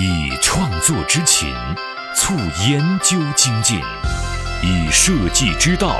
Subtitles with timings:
[0.00, 1.52] 以创作之情
[2.14, 2.32] 促
[2.70, 3.80] 研究精进，
[4.62, 5.96] 以设计之道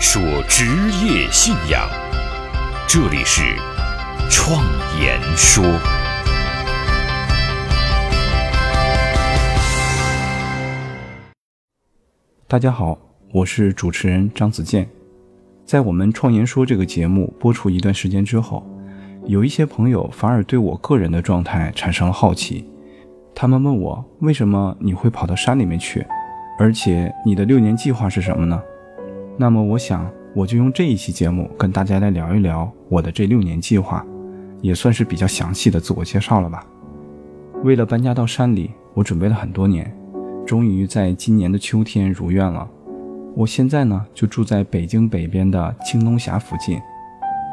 [0.00, 0.64] 说职
[1.04, 1.86] 业信仰。
[2.88, 3.42] 这里是
[4.30, 4.64] 创
[4.98, 5.62] 言说。
[12.48, 12.98] 大家好，
[13.34, 14.88] 我是主持人张子健。
[15.66, 18.66] 在我们《创言说》这个节目播出一段时间之后，
[19.26, 22.66] 有一些朋友反而对我个人的状态产生了好奇。
[23.42, 26.06] 他们问我为什么你会跑到山里面去，
[26.60, 28.62] 而且你的六年计划是什么呢？
[29.36, 34.06] 那么我想我就用这一期节目跟大家来聊一聊我的这六年计划，
[34.60, 36.64] 也算是比较详细的自我介绍了吧。
[37.64, 39.92] 为了搬家到山里，我准备了很多年，
[40.46, 42.70] 终于在今年的秋天如愿了。
[43.34, 46.80] 我现在呢就住在北京北边的青龙峡附近，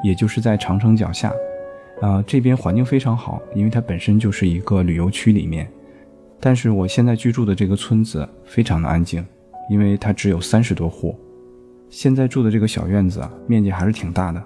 [0.04, 1.34] 也就是在长城脚下。
[2.00, 5.68] 啊，这边环境非常好，因为它本身就是一个旅游区里面。
[6.40, 9.26] 但是我现在居住的这个村子非常的安静，
[9.70, 11.18] 因为它只有三十多户。
[11.90, 14.42] 现在住的这个小院子面积还是挺大的。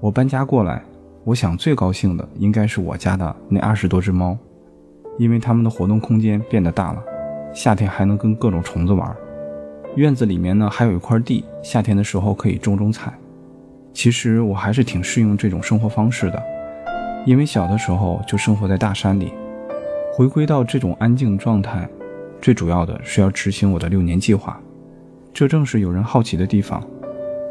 [0.00, 0.82] 我搬家过来，
[1.24, 4.36] 我想最高兴的应该是我家的那二十多只猫，
[5.18, 7.02] 因为它们的活动空间变得大了，
[7.54, 9.16] 夏天还能跟各种虫子玩。
[9.94, 13.12] 院子里面呢还有一块地，夏天的时候可以种种菜。
[13.94, 16.42] 其实我还是挺适应这种生活方式的。
[17.24, 19.32] 因为小的时候就生活在大山里，
[20.16, 21.86] 回归到这种安静状态，
[22.40, 24.58] 最主要的是要执行我的六年计划。
[25.34, 26.82] 这正是有人好奇的地方：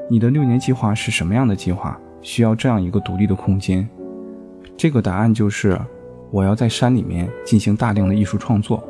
[0.10, 1.96] 你的六年计划是什么样的计划？
[2.24, 3.88] 需要这样一个独立的空间？
[4.76, 5.80] 这个答案就是，
[6.32, 8.84] 我要在山里面进行大量的艺术创作。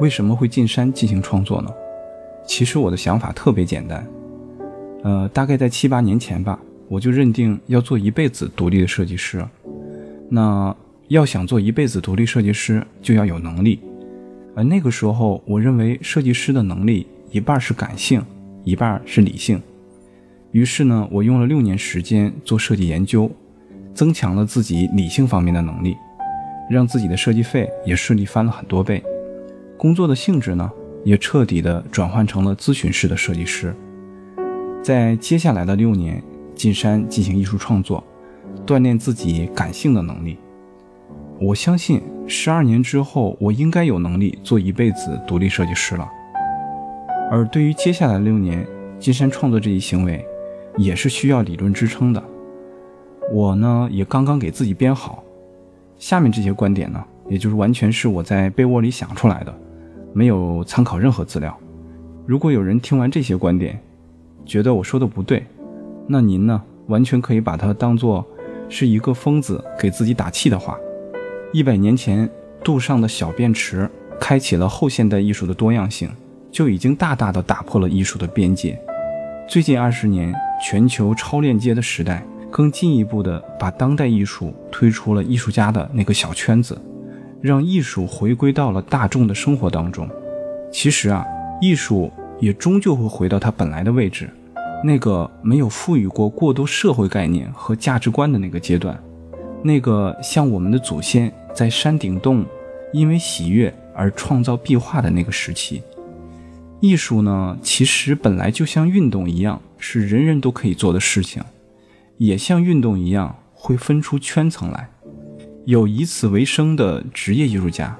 [0.00, 1.70] 为什么会进山进行创作呢？
[2.44, 4.04] 其实我的想法特别简单，
[5.04, 6.58] 呃，大概在七八年前吧。
[6.88, 9.40] 我就认定要做一辈子独立的设计师。
[10.28, 10.74] 那
[11.08, 13.80] 要想做一辈子独立设计师，就要有能力。
[14.54, 18.22] 而那个时候，我认为设计师的能力一半是感性，
[18.64, 19.60] 一半是理性。
[20.52, 23.30] 于是呢，我用了六年时间做设计研究，
[23.92, 25.96] 增强了自己理性方面的能力，
[26.70, 29.02] 让自己的设计费也顺利翻了很多倍。
[29.76, 30.70] 工作的性质呢，
[31.04, 33.74] 也彻底的转换成了咨询式的设计师。
[34.82, 36.22] 在接下来的六年。
[36.54, 38.02] 进山进行艺术创作，
[38.64, 40.38] 锻炼自己感性的能力。
[41.40, 46.08] 我相信十二年之后，我应该有能力做一辈子独立设计师了。
[47.30, 48.64] 而对于接下来六年
[49.00, 50.24] 金山创作这一行为，
[50.76, 52.22] 也是需要理论支撑的。
[53.32, 55.24] 我呢，也刚刚给自己编好。
[55.98, 59.52] 下面这些观点呢，也就是完全是我在被窝里想出来的，
[60.12, 61.56] 没有参考任何资料。
[62.26, 63.78] 如果有人听完这些观点，
[64.46, 65.44] 觉得我说的不对，
[66.06, 66.62] 那您呢？
[66.86, 68.24] 完全可以把它当做
[68.68, 70.78] 是一个疯子给自己打气的话。
[71.54, 72.28] 一百年前，
[72.64, 73.88] 杜尚的小便池
[74.18, 76.10] 开启了后现代艺术的多样性，
[76.50, 78.76] 就已经大大的打破了艺术的边界。
[79.48, 86.76] 最近二十年，全球超链接的时代，更进一步的把当代艺术推出了艺术家的那个小圈子，
[87.40, 90.10] 让艺术回归到了大众的生活当中。
[90.72, 91.24] 其实啊，
[91.60, 92.10] 艺术
[92.40, 94.28] 也终究会回到它本来的位置。
[94.82, 99.00] 那个没有赋予过过多社会概念和价值观的那个阶段，
[99.62, 102.44] 那个像我们的祖先在山顶洞
[102.92, 105.82] 因为喜悦而创造壁画的那个时期，
[106.80, 111.42] 艺术呢，其实本来就像运动一样，是人人都可以做的事情，
[112.18, 114.90] 也像运动一样会分出圈层来，
[115.64, 117.96] 有以此为生的职业艺术家，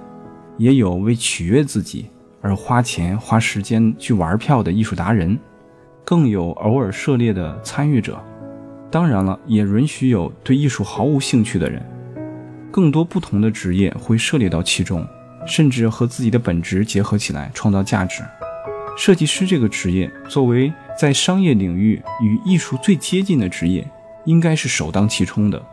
[0.58, 2.06] 也有为取悦自己
[2.42, 5.38] 而花钱花时间去玩票的艺术达人。
[6.04, 8.22] 更有偶尔涉猎的参与者，
[8.90, 11.82] 当然了，也允许有对艺术毫无兴趣的人。
[12.74, 15.06] 更多不同的职业会涉猎到其中，
[15.46, 18.24] 甚至和自己的本职结合起来创造价值。
[18.96, 23.88] 设计师这个职业，作为在商业领域与艺术最接近的职业，
[24.24, 25.64] 应该是首当其冲的。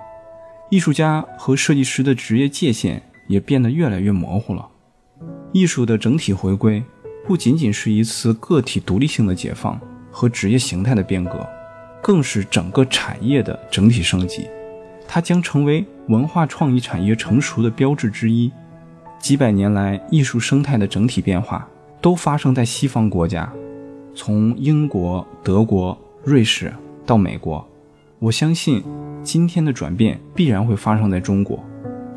[0.70, 4.70] 艺术家和设计师的职业界限也变得越来越模糊了。
[5.52, 6.84] 艺术的整体回归，
[7.26, 9.82] 不仅仅是一次个体独立性的解放。
[10.12, 11.50] 和职业形态的变革，
[12.04, 14.48] 更是整个产业的整体升级。
[15.14, 18.50] 它将成为文化创意产业成熟的标志之一。
[19.20, 21.68] 几百年来，艺术生态的整体变化
[22.00, 23.52] 都发生在西方国家，
[24.16, 26.72] 从英国、德国、瑞士
[27.06, 27.68] 到美国。
[28.20, 28.82] 我相信，
[29.22, 31.62] 今天的转变必然会发生在中国。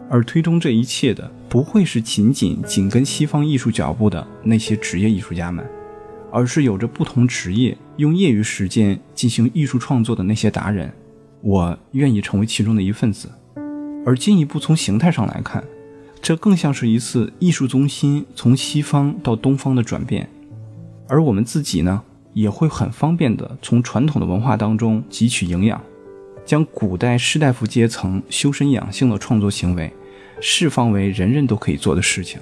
[0.08, 5.66] 而推动这一切的，不会是仅仅紧跟西方艺术脚步的那些职业艺术家们。
[6.30, 10.92] 而是有着不同职业、用业余时间进行艺术创作的那些达人，
[11.44, 13.30] 我愿意成为其中的一份子。
[14.06, 15.62] 而进一步从形态上来看，
[16.22, 20.26] 这更像是一次艺术中心从西方到东方的转变，
[21.06, 22.02] 而我们自己呢，
[22.32, 25.78] 也会很方便的从传统的文化当中汲取营养，
[26.46, 29.92] 将古代士大夫阶层修身养性的创作行为
[30.40, 32.40] 释放为人人都可以做的事情。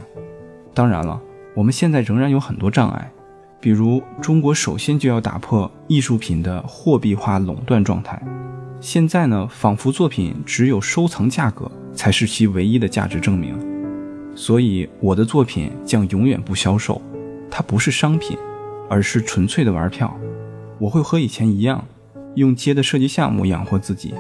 [0.73, 1.21] 当然了，
[1.55, 3.13] 我们现在仍然有很多障碍，
[3.63, 8.21] 比如中国首先就要打破艺术品的货币化垄断状态。
[8.81, 13.57] 现在呢，仿佛作品只有收藏价格才是其唯一的价值证明，
[14.35, 17.01] 所以我的作品将永远不销售，
[17.49, 18.37] 它不是商品，
[18.91, 20.13] 而是纯粹的玩票。
[20.81, 21.85] 我会和以前一样，
[22.35, 24.13] 用接的设计项目养活自己，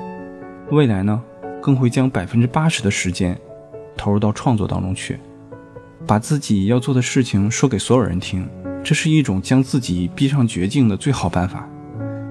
[0.71, 1.21] 未来呢，
[1.61, 3.37] 更会将百分之八十的时间
[3.97, 5.19] 投入到创作当中去，
[6.07, 8.49] 把自己要做的事情说给所有人听，
[8.85, 11.69] 这是一种将自己逼上绝境的最好办法。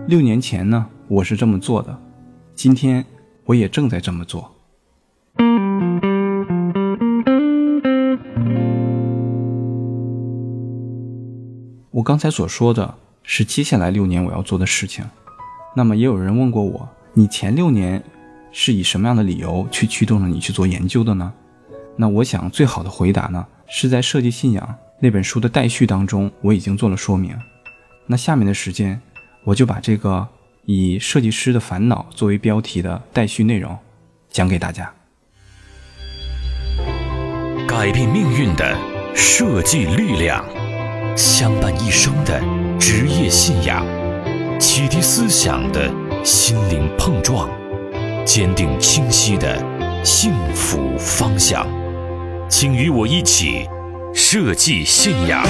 [0.07, 1.97] 六年前呢，我是这么做的。
[2.53, 3.05] 今天
[3.45, 4.53] 我也正在这么做。
[11.91, 15.05] 我刚才所说的是接下来六年我要做的事情。
[15.73, 18.03] 那么也有人问过我，你前六年
[18.51, 21.31] 是以什么样的理由去驱动了你去做研究的呢？
[21.95, 24.67] 那我想最好的回答呢，是在《设计信仰》
[25.01, 27.35] 那本书的待续当中我已经做了说明。
[28.05, 29.01] 那下面的时间，
[29.43, 30.27] 我就把这个。
[30.65, 33.75] 以设计师的烦恼作为标题的待续内容，
[34.29, 34.93] 讲给大家。
[37.67, 38.77] 改变命运的
[39.15, 40.45] 设计力量，
[41.17, 42.39] 相伴一生的
[42.79, 43.83] 职业信仰，
[44.59, 45.91] 启迪思想的
[46.23, 47.49] 心灵碰撞，
[48.23, 49.57] 坚定清晰的
[50.05, 51.67] 幸福方向。
[52.47, 53.67] 请与我一起
[54.13, 55.43] 设计信仰。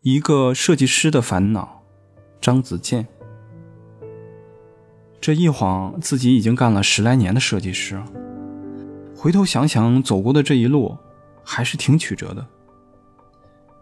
[0.00, 1.82] 一个设计师的烦恼，
[2.40, 3.06] 张子健。
[5.20, 8.02] 这一晃自己已经干了十来年的设计师，
[9.16, 10.96] 回头想想走过的这一路，
[11.44, 12.44] 还是挺曲折的。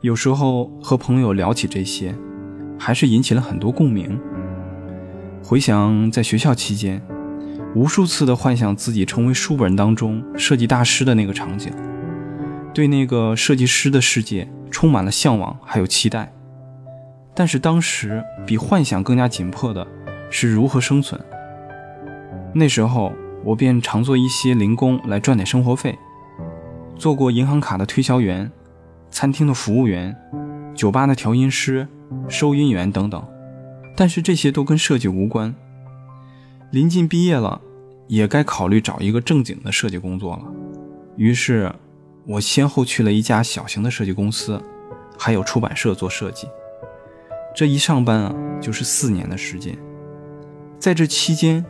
[0.01, 2.15] 有时候和朋友聊起这些，
[2.79, 4.19] 还是引起了很多共鸣。
[5.43, 7.03] 回想在学校期间，
[7.75, 11.71] 无数次的幻想自己成为书本当中设计大师的那个场景，
[12.73, 14.49] 对那个设计师的世界。
[14.71, 16.33] 充满了向往，还有期待，
[17.35, 19.85] 但是当时比幻想更加紧迫的
[20.31, 21.21] 是如何生存。
[22.55, 23.13] 那时候
[23.45, 25.99] 我便常做一些零工来赚点生活费，
[26.95, 28.49] 做过银行卡的推销员、
[29.11, 30.17] 餐厅的服务员、
[30.75, 31.87] 酒吧的调音师、
[32.29, 33.23] 收银员等等，
[33.97, 35.55] 但是这些都跟设计无关。
[36.71, 37.61] 临近毕业了，
[38.07, 40.43] 也该考虑找一个正经的设计工作了，
[41.17, 41.73] 于是。
[42.27, 44.63] 我先后去了一家小型的设计公司，
[45.19, 46.47] 还有出版社做设计。
[47.57, 49.77] 这一上班啊，就是四年的时间。
[50.79, 51.65] 在这期间，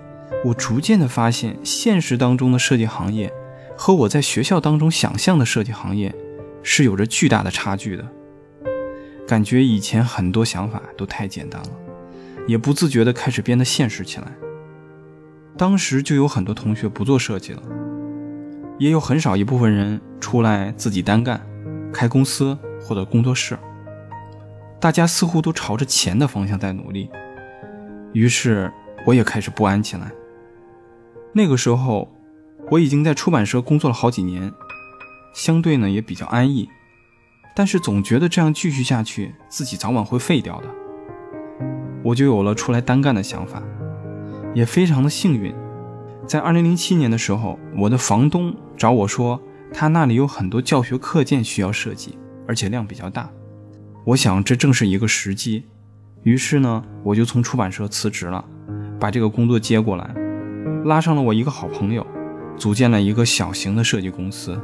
[0.45, 3.33] 我逐渐的发现，现实当中的设计行业
[3.79, 6.13] 和我在学校当中想象的设计行业
[6.63, 8.07] 是有着巨大的差距的。
[9.27, 11.71] 感觉以前很多想法都太简单了，
[12.47, 14.27] 也不自觉的开始变得现实起来。
[15.57, 17.63] 当时就有很多同学不做设计了。
[18.79, 21.39] 也有很少一部分人出来自己单干，
[21.93, 23.59] 开公司或者工作室。
[24.81, 27.11] 大家似乎都朝着钱的方向在努力，
[28.15, 28.73] 于是
[29.07, 30.11] 我也开始不安起来。
[31.35, 32.11] 那个时候，
[32.71, 34.51] 我已经在出版社工作了好几年，
[35.33, 36.69] 相对呢也比较安逸，
[37.55, 40.69] 但是总觉得这样继续下去，自己早晚会废掉的。
[42.03, 43.63] 我就有了出来单干的想法，
[44.55, 45.55] 也非常的幸运。
[46.27, 49.41] 在二零零七年的时候，我的房东找我说，
[49.73, 53.31] 他那里有很多教学课件需要设计，而且量比较大。
[54.05, 55.65] 我想这正是一个时机，
[56.23, 58.45] 于是呢，我就从出版社辞职了，
[58.99, 60.15] 把这个工作接过来，
[60.85, 62.07] 拉上了我一个好朋友，
[62.57, 64.59] 组建了一个小型的设计公司，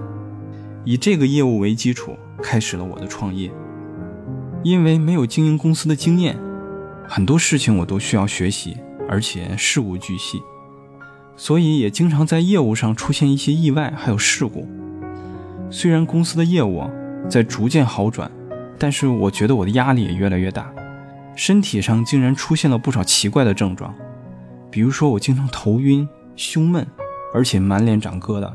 [0.86, 3.50] 以这个业务为基础，开始了我的创业。
[4.62, 6.38] 因为没有经营公司的经验，
[7.08, 8.76] 很多事情我都需要学习，
[9.08, 10.40] 而且事无巨细。
[11.36, 14.68] 所以也经常在业务上出现一些意外，还有事故。
[15.70, 16.88] 虽然公司的业务
[17.28, 18.30] 在逐渐好转，
[18.78, 20.72] 但是我觉得我的压力也越来越大，
[21.34, 23.92] 身体上竟然出现了不少奇怪的症状，
[24.70, 26.86] 比如说我经常头晕、胸闷，
[27.34, 28.52] 而且满脸长疙瘩。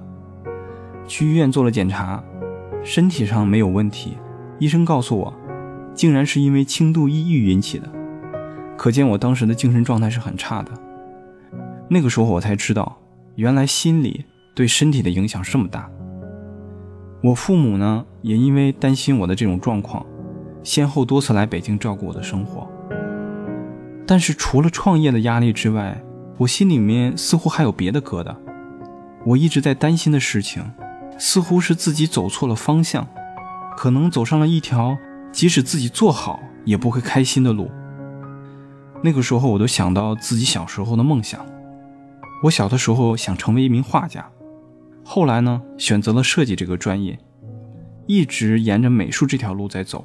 [1.08, 2.24] 去医院做了检查，
[2.84, 4.17] 身体上没有问题，
[4.60, 5.34] 医生告诉我，
[5.93, 7.89] 竟然是因为轻度抑郁引起的。
[8.77, 10.72] 可见我当时的精神状态是很差的。
[11.89, 12.98] 那个时候我才知道，
[13.36, 15.89] 原来心理对身体的影响这么大。
[17.24, 20.05] 我父母呢，也因为担心我的这种状况，
[20.63, 22.67] 先后多次来北京照顾我的生活。
[24.08, 26.01] 但是除了创业的压力之外，
[26.38, 28.36] 我心里面似乎还有别的疙瘩。
[29.24, 30.63] 我一直在担心的事情，
[31.24, 33.08] 似乎是自己走错了方向，
[33.78, 34.98] 可能走上了一条
[35.32, 37.70] 即使自己做好也不会开心的路。
[39.04, 41.46] 那个时候，我都想到自己小时候的梦想。
[42.42, 44.32] 我小的时候想成为一名画家，
[45.04, 47.20] 后来呢，选择了设计这个专业，
[48.08, 50.04] 一直沿着美术这条路在走。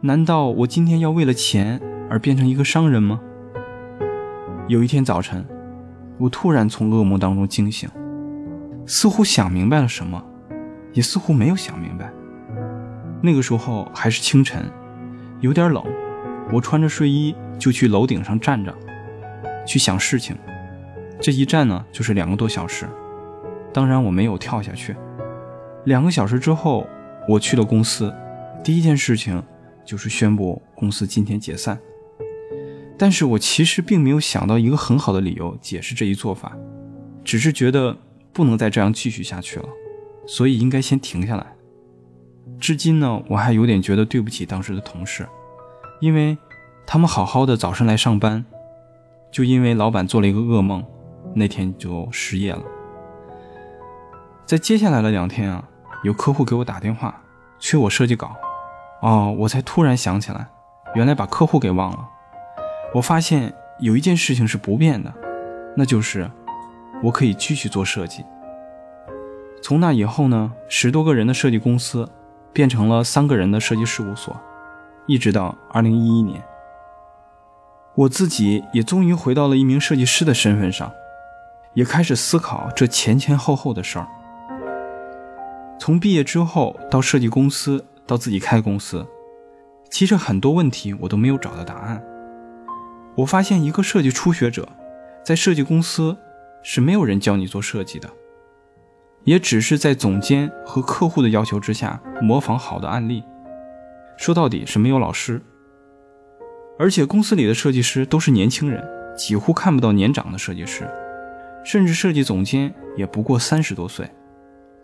[0.00, 1.78] 难道我今天要为了钱
[2.08, 3.20] 而变成一个商人吗？
[4.68, 5.44] 有一天早晨，
[6.16, 7.90] 我突然从噩梦当中惊醒，
[8.86, 10.22] 似乎想明白了什么，
[10.92, 12.12] 也似乎没有想明白。
[13.22, 14.70] 那个时候还是清晨，
[15.40, 15.82] 有点冷，
[16.52, 18.74] 我穿着睡衣就去楼顶上站着，
[19.66, 20.36] 去想事情。
[21.20, 22.86] 这一站呢，就是两个多小时。
[23.72, 24.94] 当然，我没有跳下去。
[25.84, 26.86] 两个小时之后，
[27.28, 28.14] 我去了公司，
[28.62, 29.42] 第一件事情
[29.84, 31.78] 就是宣布公司今天解散。
[32.98, 36.56] 但是我其实并没有想到一个很好的理由解释这一做法，
[37.24, 37.96] 只是觉得
[38.34, 39.68] 不能再这样继续下去了，
[40.26, 41.46] 所以应该先停下来。
[42.60, 45.26] 至今呢，我还有点觉得对不起当时的同事，
[46.00, 46.36] 因为
[46.84, 48.44] 他们好好的早上来上班，
[49.32, 50.84] 就因为老板做了一个噩梦，
[51.34, 52.62] 那天就失业了。
[54.44, 55.66] 在接下来的两天啊，
[56.02, 57.22] 有客户给我打电话，
[57.58, 58.36] 催我设计稿，
[59.00, 60.46] 哦，我才突然想起来，
[60.94, 62.08] 原来把客户给忘了。
[62.94, 65.12] 我发现有一件事情是不变的，
[65.76, 66.30] 那就是
[67.04, 68.24] 我可以继续做设计。
[69.62, 72.08] 从那以后呢，十多个人的设计公司
[72.52, 74.34] 变成了三个人的设计事务所，
[75.06, 76.42] 一直到二零一一年，
[77.94, 80.90] 我自己也终于回到了一名设计师的身份上，
[81.74, 84.08] 也开始思考这前前后后的事儿。
[85.78, 89.06] 从毕业之后到设计公司，到自己开公司，
[89.90, 92.02] 其实很多问题我都没有找到答案。
[93.16, 94.68] 我发现，一个设计初学者，
[95.24, 96.16] 在设计公司
[96.66, 98.10] 是没有人教你做设计的，
[99.24, 103.22] 也只是在总监和客户的要求之下模仿好的案例。
[104.16, 105.42] 说到底是没有老师，
[106.78, 108.82] 而且公司里的设计师都是年轻人，
[109.14, 110.88] 几乎看不到年长的设计师，
[111.64, 114.08] 甚至设计总监也不过三十多岁，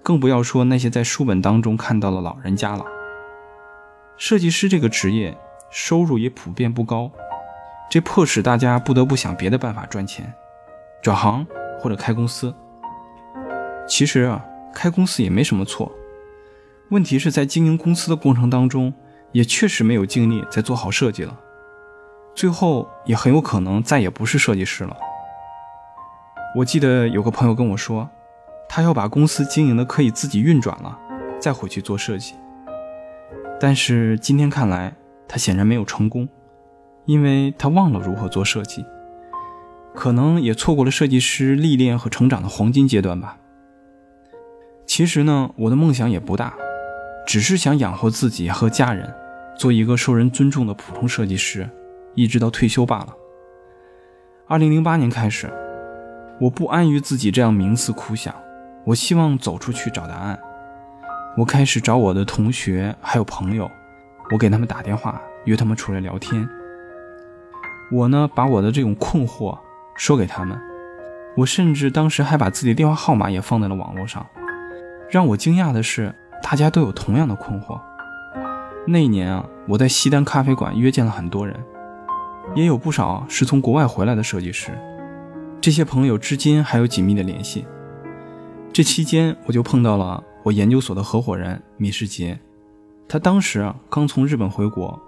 [0.03, 2.85] 更不要说那些在书本当中看到的老人家了。
[4.19, 5.35] 设计师这个职业
[5.71, 7.11] 收入也普遍不高。
[7.91, 10.33] 这迫使大家不得不想别的办法赚钱，
[11.03, 11.47] 转行
[11.81, 12.55] 或者开公司。
[13.89, 15.91] 其实啊，开公司也没什么错，
[16.91, 18.93] 问题是在经营公司的过程当中，
[19.33, 21.37] 也确实没有精力再做好设计了，
[22.35, 24.97] 最后也很有可能再也不是设计师了。
[26.57, 28.09] 我记得有个朋友跟我说，
[28.69, 30.99] 他要把公司经营的可以自己运转了，
[31.41, 32.35] 再回去做设计。
[33.61, 34.95] 但是今天看来，
[35.27, 36.29] 他显然没有成功。
[37.07, 38.85] 因为他忘了如何做设计，
[39.95, 43.37] 可能也错过了设计师历练和成长的黄金阶段吧。
[44.87, 46.55] 其实呢，我的梦想也不大，
[47.27, 49.13] 只是想养活自己和家人，
[49.57, 51.69] 做一个受人尊重的普通设计师，
[52.15, 53.15] 一直到退休罢了。
[54.47, 55.49] 二零零八年开始，
[56.41, 58.35] 我不安于自己这样冥思苦想，
[58.85, 60.39] 我希望走出去找答案。
[61.37, 63.71] 我开始找我的同学还有朋友，
[64.33, 66.49] 我给他们打电话，约他们出来聊天。
[67.93, 69.57] 我呢，把我的这种困惑
[70.01, 70.59] 说给他们，
[71.37, 74.27] 我甚至当时还把自己的电话号码也放在了网络上。
[75.11, 77.79] 让我惊讶的是，大家都有同样的困惑。
[78.87, 81.55] 那一年啊，我在西单咖啡馆约见了很多人，
[82.55, 84.71] 也有不少是从国外回来的设计师。
[85.61, 87.67] 这些朋友至今还有紧密的联系。
[88.73, 92.41] 这期间，我就碰到了我研究所的合伙人米世杰，
[93.07, 94.99] 他当时啊刚从日本回国。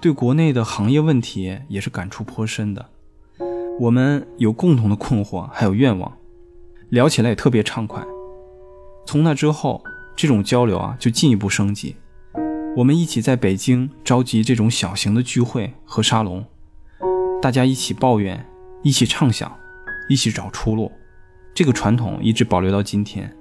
[0.00, 2.88] 对国内的行业问题也是感触颇深的，
[3.80, 6.12] 我们有共同的困惑，还有愿望，
[6.90, 8.04] 聊起来也特别畅快。
[9.06, 9.82] 从那之后，
[10.14, 11.96] 这种交流啊就进一步升级，
[12.76, 16.44] 我们一起在北京召集这种小型的聚会和沙龙，
[17.40, 18.44] 大家一起抱怨，
[18.82, 19.50] 一起畅想，
[20.10, 20.92] 一起找出路。
[21.54, 23.34] 这个传统一直保留到今天。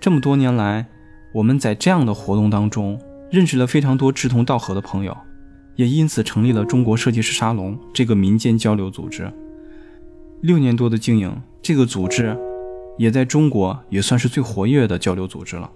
[0.00, 0.84] 这么多年来，
[1.32, 3.00] 我们在这样的活动当中
[3.30, 5.16] 认识了非常多志同道合的朋友。
[5.76, 9.32] 也因此成立了中国设计师沙龙这个民间交流组织。
[10.42, 12.36] 六年多的经营，这个组织
[12.98, 15.70] 也在中国也算是最活跃的交流组织了。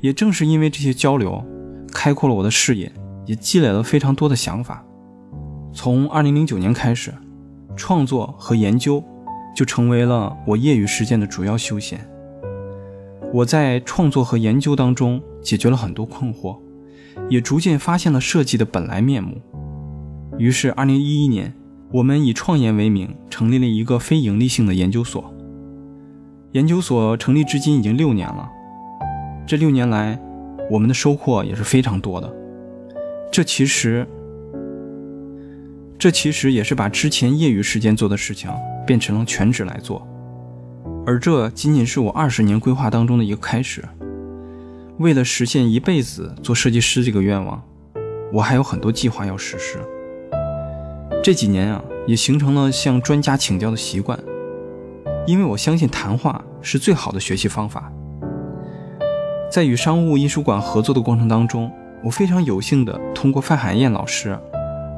[0.00, 1.44] 也正是因为这些交流，
[1.92, 2.90] 开阔了我的视野，
[3.26, 4.82] 也积累了非常多的想法。
[5.70, 7.12] 从2009年开始，
[7.76, 9.04] 创作和研究
[9.54, 12.00] 就成为了我业余时间的主要休闲。
[13.34, 16.58] 我在创作和研究当中解决了很多困惑，
[17.28, 19.42] 也逐渐发现了设计的本来面目。
[20.38, 21.54] 于是，二零一一年，
[21.92, 25.32] 我们以创研为名，成立了一个非盈利性的研究所。
[26.52, 28.48] 研究所成立至今已经六年了，
[29.46, 30.18] 这六年来，
[30.70, 32.34] 我们的收获也是非常多的。
[33.30, 34.06] 这其实，
[35.98, 38.50] 这其实也是把之前业余时间做的事情
[38.86, 40.06] 变成了全职来做。
[41.04, 43.84] 而这仅仅是我二十年规划当中的一个开始。
[44.98, 47.62] 为了实现一辈子做设计师这个愿望，
[48.32, 49.78] 我还有很多计划要实施。
[51.22, 54.18] 这几年啊，也形成了向专家请教的习惯，
[55.24, 57.92] 因为我相信谈话是最好的学习方法。
[59.48, 61.70] 在与商务印书馆合作的过程当中，
[62.02, 64.36] 我非常有幸的通过范海燕老师，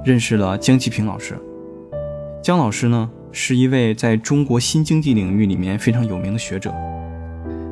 [0.02, 1.38] 认识了江其平老师。
[2.42, 3.10] 江老师呢？
[3.36, 6.72] 是一位在中国新经济领域里面非常有名的学者。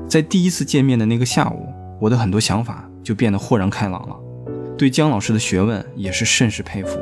[0.08, 1.68] 在第一次见面的那个下午，
[2.00, 4.16] 我的很多想法就变得豁然开朗了，
[4.76, 6.98] 对姜老师的学问也是甚是佩服。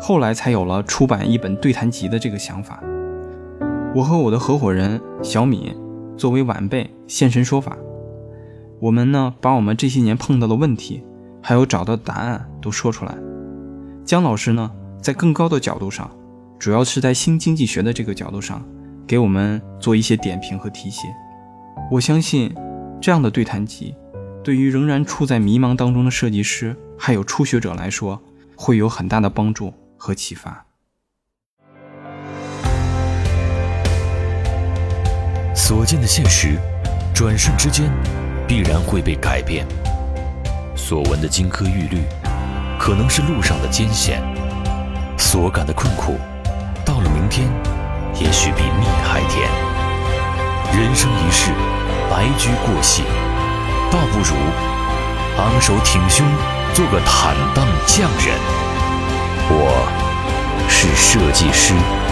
[0.00, 2.82] 后来才有了出版一本对谈集的这个想法。
[3.94, 5.74] 我和我的合伙人小敏
[6.16, 7.76] 作为晚辈现身说法，
[8.80, 11.02] 我们呢把我们这些年碰到的问题，
[11.42, 13.16] 还有找到的答案都说出来。
[14.04, 16.10] 姜老师呢在更高的角度上。
[16.58, 18.64] 主要是在新经济学的这个角度上，
[19.06, 21.06] 给我们做一些点评和提携。
[21.90, 22.50] 我相信，
[22.98, 23.94] 这样的对谈集，
[24.42, 28.18] 对于仍然处在迷茫当中的设计师还有初学者来说，
[28.56, 30.64] 会有很大的帮助和启发。
[35.54, 36.56] 所见的现实，
[37.12, 37.90] 转瞬之间，
[38.46, 39.66] 必然会被改变；
[40.76, 42.02] 所闻的金科玉律，
[42.78, 44.20] 可能是路上的艰险；
[45.18, 46.16] 所感的困苦。
[46.84, 47.48] 到了明天，
[48.14, 49.50] 也许比蜜还甜。
[50.72, 51.50] 人生一世，
[52.10, 53.02] 白驹过隙，
[53.90, 54.36] 倒不如
[55.38, 56.24] 昂首挺胸，
[56.74, 58.65] 做个坦荡匠人。
[59.48, 62.05] 我是设计师。